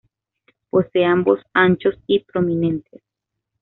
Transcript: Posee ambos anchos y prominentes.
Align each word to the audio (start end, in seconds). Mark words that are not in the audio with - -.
Posee 0.71 1.05
ambos 1.05 1.41
anchos 1.53 1.93
y 2.07 2.23
prominentes. 2.23 3.03